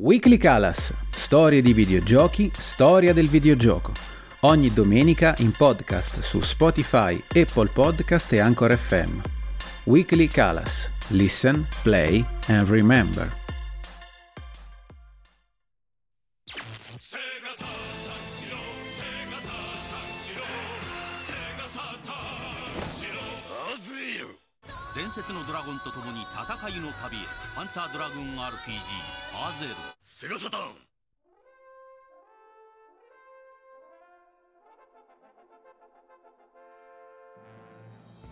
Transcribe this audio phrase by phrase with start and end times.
[0.00, 3.90] Weekly Calas, storie di videogiochi, storia del videogioco.
[4.42, 9.18] Ogni domenica in podcast su Spotify, Apple Podcast e Anchor FM.
[9.86, 10.88] Weekly Calas.
[11.08, 13.28] Listen, play and remember.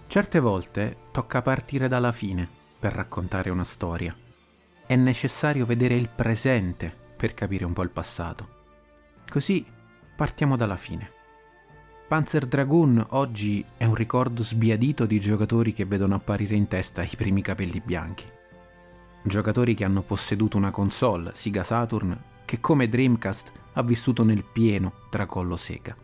[0.08, 4.12] Certe volte tocca partire dalla fine per raccontare una storia.
[4.84, 8.48] È necessario vedere il presente per capire un po' il passato.
[9.28, 9.64] Così
[10.16, 11.12] partiamo dalla fine.
[12.08, 17.14] Panzer Dragoon oggi è un ricordo sbiadito di giocatori che vedono apparire in testa i
[17.16, 18.24] primi capelli bianchi.
[19.26, 24.92] Giocatori che hanno posseduto una console, Sega Saturn, che come Dreamcast ha vissuto nel pieno
[25.10, 25.96] tracollo Sega.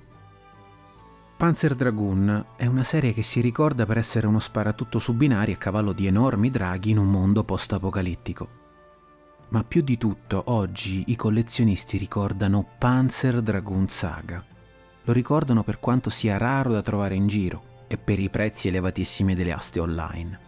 [1.37, 5.57] Panzer Dragoon è una serie che si ricorda per essere uno sparatutto su binari a
[5.57, 8.49] cavallo di enormi draghi in un mondo post-apocalittico.
[9.51, 14.45] Ma più di tutto, oggi i collezionisti ricordano Panzer Dragoon Saga,
[15.05, 19.35] lo ricordano per quanto sia raro da trovare in giro e per i prezzi elevatissimi
[19.35, 20.39] delle aste online.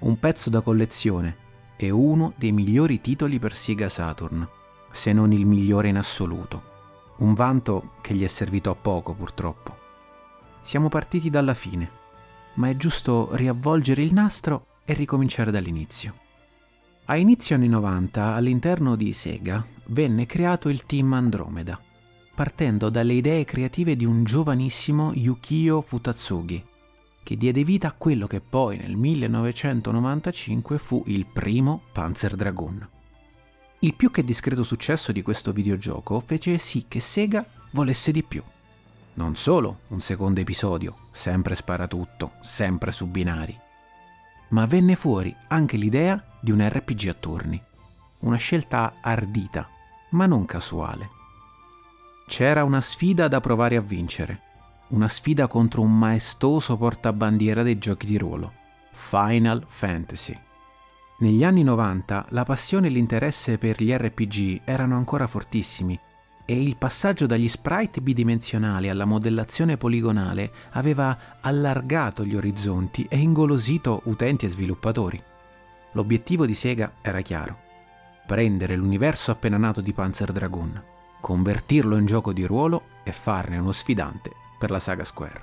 [0.00, 1.48] Un pezzo da collezione
[1.82, 4.46] e uno dei migliori titoli per Sega Saturn,
[4.90, 6.62] se non il migliore in assoluto.
[7.18, 9.78] Un vanto che gli è servito a poco purtroppo.
[10.60, 11.90] Siamo partiti dalla fine,
[12.54, 16.14] ma è giusto riavvolgere il nastro e ricominciare dall'inizio.
[17.06, 21.80] A inizio anni 90 all'interno di Sega venne creato il team Andromeda
[22.40, 26.64] partendo dalle idee creative di un giovanissimo Yukio Futatsugi,
[27.30, 32.88] che diede vita a quello che poi nel 1995 fu il primo Panzer Dragoon.
[33.78, 38.42] Il più che discreto successo di questo videogioco fece sì che Sega volesse di più.
[39.14, 43.56] Non solo un secondo episodio, sempre sparatutto, sempre su binari,
[44.48, 47.62] ma venne fuori anche l'idea di un RPG a turni.
[48.22, 49.68] Una scelta ardita,
[50.10, 51.18] ma non casuale
[52.30, 54.42] c'era una sfida da provare a vincere,
[54.90, 58.52] una sfida contro un maestoso portabandiera dei giochi di ruolo,
[58.92, 60.38] Final Fantasy.
[61.18, 65.98] Negli anni 90 la passione e l'interesse per gli RPG erano ancora fortissimi
[66.44, 74.02] e il passaggio dagli sprite bidimensionali alla modellazione poligonale aveva allargato gli orizzonti e ingolosito
[74.04, 75.22] utenti e sviluppatori.
[75.92, 77.58] L'obiettivo di Sega era chiaro,
[78.26, 83.72] prendere l'universo appena nato di Panzer Dragoon convertirlo in gioco di ruolo e farne uno
[83.72, 85.40] sfidante per la saga Square.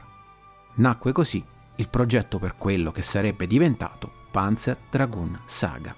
[0.75, 1.43] Nacque così
[1.77, 5.95] il progetto per quello che sarebbe diventato Panzer Dragoon Saga.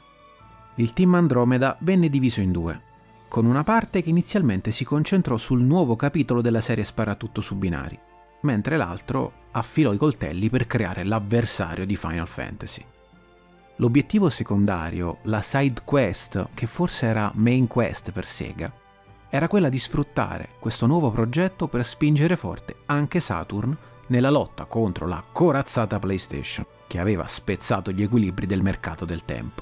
[0.76, 2.82] Il team Andromeda venne diviso in due,
[3.28, 8.00] con una parte che inizialmente si concentrò sul nuovo capitolo della serie Sparatutto su binari,
[8.42, 12.86] mentre l'altro affilò i coltelli per creare l'avversario di Final Fantasy.
[13.76, 18.72] L'obiettivo secondario, la side quest, che forse era main quest per Sega,
[19.30, 25.08] era quella di sfruttare questo nuovo progetto per spingere forte anche Saturn nella lotta contro
[25.08, 29.62] la corazzata PlayStation, che aveva spezzato gli equilibri del mercato del tempo.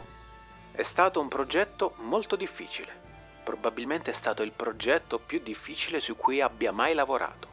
[0.72, 3.06] È stato un progetto molto difficile.
[3.44, 7.48] Probabilmente è stato il progetto più difficile su cui abbia mai lavorato.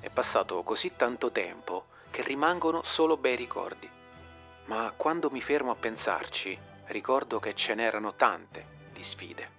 [0.00, 3.88] È passato così tanto tempo che rimangono solo bei ricordi.
[4.66, 9.53] Ma quando mi fermo a pensarci, ricordo che ce n'erano tante di sfide.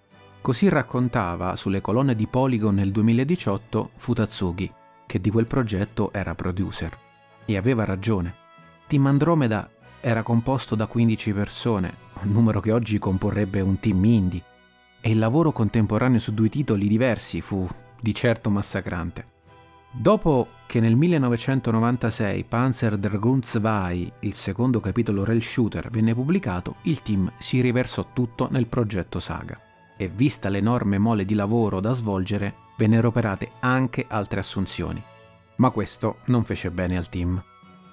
[0.45, 4.72] Così raccontava sulle colonne di Polygon nel 2018 Futatsugi,
[5.07, 6.95] che di quel progetto era producer.
[7.45, 8.31] E aveva ragione.
[8.85, 9.67] Team Andromeda
[10.01, 14.44] era composto da 15 persone, un numero che oggi comporrebbe un team indie,
[15.01, 17.67] e il lavoro contemporaneo su due titoli diversi fu
[18.00, 19.25] di certo massacrante.
[19.89, 27.01] Dopo che nel 1996 Panzer Dragoon 2, il secondo capitolo rail shooter, venne pubblicato, il
[27.01, 29.65] team si riversò tutto nel progetto Saga
[29.97, 35.01] e vista l'enorme mole di lavoro da svolgere, vennero operate anche altre assunzioni.
[35.57, 37.41] Ma questo non fece bene al team.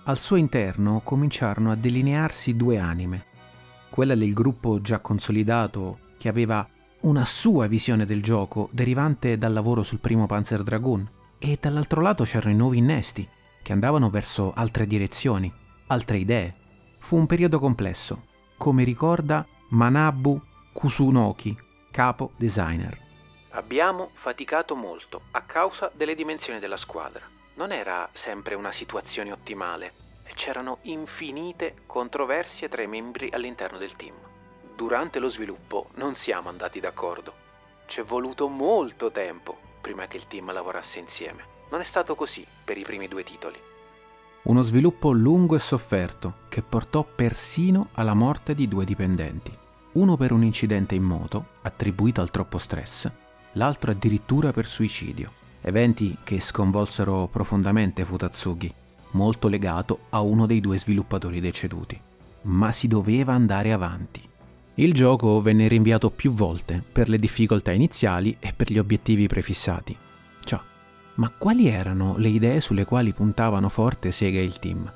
[0.05, 3.27] Al suo interno cominciarono a delinearsi due anime,
[3.89, 6.67] quella del gruppo già consolidato che aveva
[7.03, 11.09] una sua visione del gioco derivante dal lavoro sul primo Panzer Dragoon
[11.39, 13.29] e dall'altro lato c'erano i nuovi innesti
[13.63, 15.53] che andavano verso altre direzioni,
[15.89, 16.55] altre idee.
[16.99, 18.25] Fu un periodo complesso,
[18.57, 20.41] come ricorda Manabu
[20.73, 21.57] Kusunoki,
[21.93, 22.99] capo designer.
[23.51, 27.23] Abbiamo faticato molto a causa delle dimensioni della squadra.
[27.55, 29.93] Non era sempre una situazione ottimale
[30.25, 34.15] e c'erano infinite controversie tra i membri all'interno del team.
[34.75, 37.35] Durante lo sviluppo non siamo andati d'accordo.
[37.87, 41.45] c'è voluto molto tempo prima che il team lavorasse insieme.
[41.71, 43.61] Non è stato così per i primi due titoli.
[44.45, 49.62] Uno sviluppo lungo e sofferto che portò persino alla morte di due dipendenti.
[49.93, 53.11] Uno per un incidente in moto, attribuito al troppo stress,
[53.53, 55.31] l'altro addirittura per suicidio.
[55.61, 58.73] Eventi che sconvolsero profondamente Futatsugi,
[59.11, 62.01] molto legato a uno dei due sviluppatori deceduti.
[62.43, 64.27] Ma si doveva andare avanti.
[64.77, 69.95] Il gioco venne rinviato più volte per le difficoltà iniziali e per gli obiettivi prefissati.
[70.43, 70.63] Ciao.
[71.17, 74.91] Ma quali erano le idee sulle quali puntavano forte Sega e il team?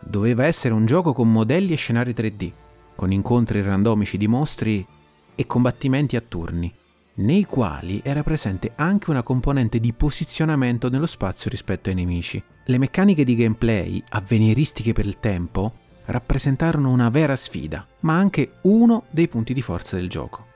[0.00, 2.52] Doveva essere un gioco con modelli e scenari 3D,
[2.94, 4.86] con incontri randomici di mostri
[5.34, 6.72] e combattimenti a turni,
[7.16, 12.42] nei quali era presente anche una componente di posizionamento nello spazio rispetto ai nemici.
[12.64, 15.72] Le meccaniche di gameplay, avveniristiche per il tempo,
[16.06, 20.46] rappresentarono una vera sfida, ma anche uno dei punti di forza del gioco.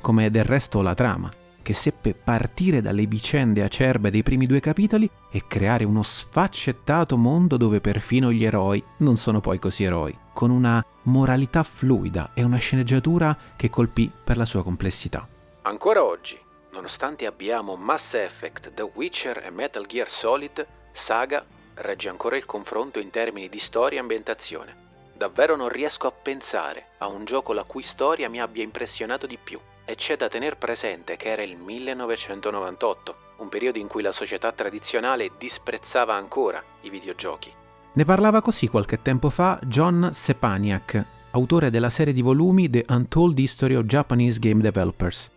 [0.00, 1.30] Come del resto la trama,
[1.66, 7.56] che seppe partire dalle vicende acerbe dei primi due capitoli e creare uno sfaccettato mondo
[7.56, 12.58] dove perfino gli eroi non sono poi così eroi, con una moralità fluida e una
[12.58, 15.26] sceneggiatura che colpì per la sua complessità.
[15.62, 16.38] Ancora oggi,
[16.70, 23.00] nonostante abbiamo Mass Effect, The Witcher e Metal Gear Solid, Saga regge ancora il confronto
[23.00, 24.84] in termini di storia e ambientazione.
[25.16, 29.36] Davvero non riesco a pensare a un gioco la cui storia mi abbia impressionato di
[29.36, 29.58] più.
[29.88, 34.50] E c'è da tener presente che era il 1998, un periodo in cui la società
[34.50, 37.52] tradizionale disprezzava ancora i videogiochi.
[37.92, 43.38] Ne parlava così qualche tempo fa John Sepaniak, autore della serie di volumi The Untold
[43.38, 45.30] History of Japanese Game Developers.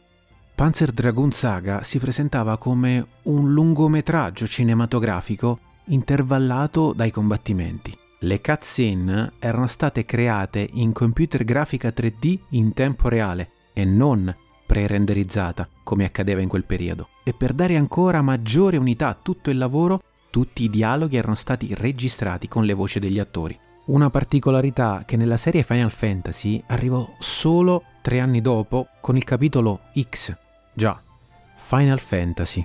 [0.56, 5.60] Panzer Dragoon Saga si presentava come un lungometraggio cinematografico
[5.90, 7.96] intervallato dai combattimenti.
[8.22, 14.36] Le cutscene erano state create in computer grafica 3D in tempo reale e non
[14.66, 17.08] pre-renderizzata, come accadeva in quel periodo.
[17.24, 21.74] E per dare ancora maggiore unità a tutto il lavoro, tutti i dialoghi erano stati
[21.74, 23.58] registrati con le voci degli attori.
[23.86, 29.80] Una particolarità che nella serie Final Fantasy arrivò solo tre anni dopo con il capitolo
[30.00, 30.36] X,
[30.76, 31.02] Già,
[31.56, 32.64] Final Fantasy,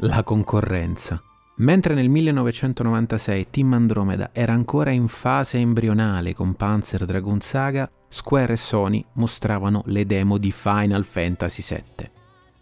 [0.00, 1.22] la concorrenza.
[1.56, 8.54] Mentre nel 1996 Team Andromeda era ancora in fase embrionale con Panzer Dragoon Saga, Square
[8.54, 12.10] e Sony mostravano le demo di Final Fantasy VII.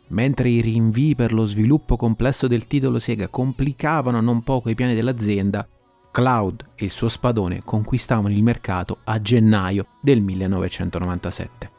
[0.08, 4.94] Mentre i rinvii per lo sviluppo complesso del titolo Sega complicavano non poco i piani
[4.94, 5.66] dell'azienda,
[6.10, 11.70] Cloud e il suo spadone conquistavano il mercato a gennaio del 1997.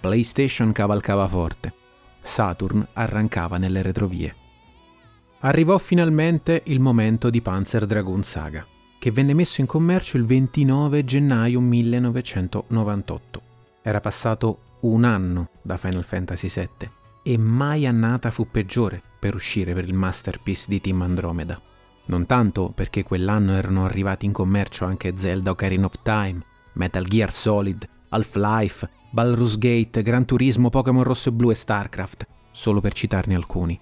[0.00, 1.84] PlayStation cavalcava forte
[2.26, 4.34] Saturn arrancava nelle retrovie.
[5.40, 8.66] Arrivò finalmente il momento di Panzer Dragoon Saga,
[8.98, 13.42] che venne messo in commercio il 29 gennaio 1998.
[13.82, 16.90] Era passato un anno da Final Fantasy VII
[17.22, 21.60] e mai annata fu peggiore per uscire per il masterpiece di Team Andromeda.
[22.06, 26.40] Non tanto perché quell'anno erano arrivati in commercio anche Zelda Ocarina of Time,
[26.74, 32.80] Metal Gear Solid, Half-Life Baldur's Gate, Gran Turismo, Pokémon Rosso e Blu e StarCraft, solo
[32.80, 33.80] per citarne alcuni,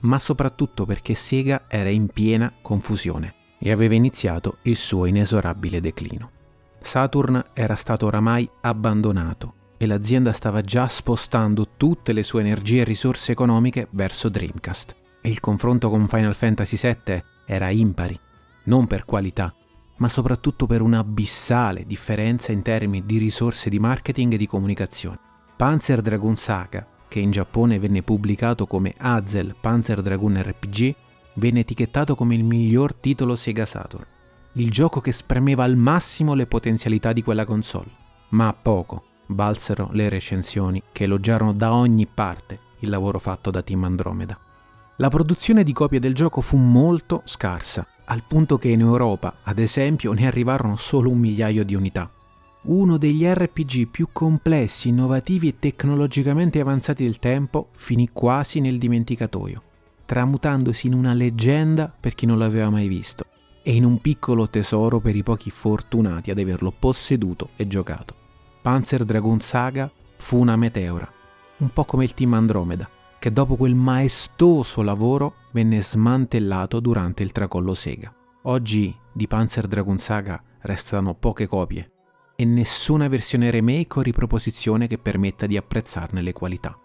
[0.00, 6.30] ma soprattutto perché Sega era in piena confusione e aveva iniziato il suo inesorabile declino.
[6.80, 12.84] Saturn era stato oramai abbandonato e l'azienda stava già spostando tutte le sue energie e
[12.84, 18.18] risorse economiche verso Dreamcast e il confronto con Final Fantasy VII era impari,
[18.64, 19.52] non per qualità,
[19.96, 25.18] ma soprattutto per un'abissale differenza in termini di risorse di marketing e di comunicazione.
[25.56, 30.94] Panzer Dragoon Saga, che in Giappone venne pubblicato come Hazel Panzer Dragoon RPG,
[31.36, 34.04] venne etichettato come il miglior titolo Sega Saturn,
[34.52, 37.90] il gioco che spremeva al massimo le potenzialità di quella console.
[38.30, 43.62] Ma a poco balsero le recensioni che elogiarono da ogni parte il lavoro fatto da
[43.62, 44.38] Team Andromeda.
[44.96, 49.58] La produzione di copie del gioco fu molto scarsa al punto che in Europa, ad
[49.58, 52.10] esempio, ne arrivarono solo un migliaio di unità.
[52.62, 59.62] Uno degli RPG più complessi, innovativi e tecnologicamente avanzati del tempo finì quasi nel dimenticatoio,
[60.06, 63.26] tramutandosi in una leggenda per chi non l'aveva mai visto
[63.62, 68.14] e in un piccolo tesoro per i pochi fortunati ad averlo posseduto e giocato.
[68.62, 71.10] Panzer Dragoon Saga fu una meteora,
[71.58, 77.32] un po' come il team Andromeda, che dopo quel maestoso lavoro venne smantellato durante il
[77.32, 78.14] tracollo Sega.
[78.42, 81.90] Oggi di Panzer Dragon Saga restano poche copie
[82.36, 86.78] e nessuna versione remake o riproposizione che permetta di apprezzarne le qualità.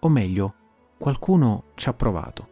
[0.00, 0.54] O meglio,
[0.98, 2.48] qualcuno ci ha provato,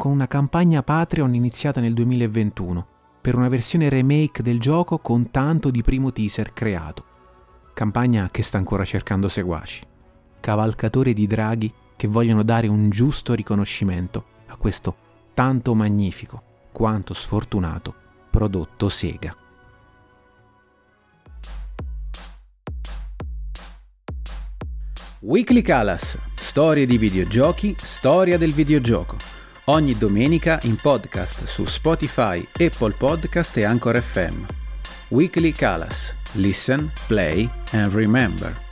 [0.00, 2.86] con una campagna Patreon iniziata nel 2021
[3.20, 7.04] per una versione remake del gioco con tanto di primo teaser creato.
[7.74, 9.86] Campagna che sta ancora cercando seguaci.
[10.40, 14.96] Cavalcatore di draghi che vogliono dare un giusto riconoscimento a questo
[15.34, 16.42] tanto magnifico
[16.72, 17.94] quanto sfortunato
[18.30, 19.36] prodotto Sega.
[25.18, 29.39] Weekly Calas, storie di videogiochi, storia del videogioco.
[29.72, 34.44] Ogni domenica in podcast su Spotify, Apple Podcast e Anchor FM.
[35.10, 36.12] Weekly Calas.
[36.32, 38.69] Listen, play and remember.